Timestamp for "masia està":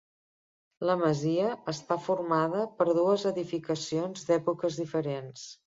1.01-1.99